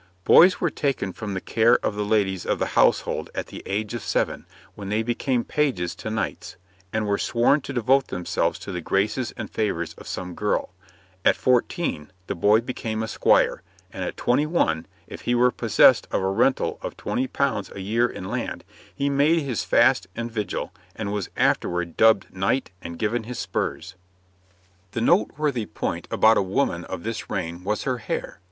Boys 0.23 0.59
were 0.59 0.71
taken 0.71 1.13
from 1.13 1.35
the 1.35 1.39
care 1.39 1.77
of 1.85 1.93
the 1.93 2.03
ladies 2.03 2.43
of 2.43 2.57
the 2.57 2.69
household 2.73 3.29
at 3.35 3.45
the 3.45 3.61
age 3.67 3.93
of 3.93 4.01
seven, 4.01 4.47
when 4.73 4.89
they 4.89 5.03
became 5.03 5.43
pages 5.43 5.93
to 5.93 6.09
knights, 6.09 6.55
and 6.91 7.05
were 7.05 7.19
sworn 7.19 7.61
to 7.61 7.71
devote 7.71 8.07
themselves 8.07 8.57
to 8.57 8.71
the 8.71 8.81
graces 8.81 9.31
and 9.37 9.51
favours 9.51 9.93
of 9.99 10.07
some 10.07 10.33
girl. 10.33 10.73
At 11.23 11.35
fourteen 11.35 12.11
the 12.25 12.33
boy 12.33 12.61
became 12.61 13.03
a 13.03 13.07
squire, 13.07 13.61
and 13.93 14.03
at 14.03 14.17
twenty 14.17 14.47
one, 14.47 14.87
if 15.05 15.21
he 15.21 15.35
were 15.35 15.51
possessed 15.51 16.07
of 16.09 16.23
a 16.23 16.29
rental 16.29 16.79
of 16.81 16.97
£20 16.97 17.75
a 17.75 17.79
year 17.79 18.07
in 18.09 18.25
land, 18.25 18.63
he 18.95 19.07
made 19.07 19.43
his 19.43 19.63
fast 19.63 20.07
and 20.15 20.31
vigil, 20.31 20.73
and 20.95 21.13
was 21.13 21.29
afterward 21.37 21.95
dubbed 21.95 22.33
knight 22.35 22.71
and 22.81 22.97
given 22.97 23.25
his 23.25 23.37
spurs. 23.37 23.93
[Illustration: 24.95 25.05
{Twelve 25.05 25.05
hair 25.05 25.25
arrangements 25.27 25.33
for 25.37 25.41
women}] 25.45 25.61
The 25.61 25.61
noteworthy 25.61 25.65
point 25.67 26.07
about 26.09 26.37
a 26.39 26.41
woman 26.41 26.85
of 26.85 27.03
this 27.03 27.29
reign 27.29 27.63
was 27.63 27.83
her 27.83 27.99
hair. 27.99 28.39